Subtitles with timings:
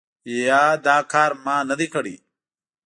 [0.43, 2.15] یا دا کار ما نه دی کړی؟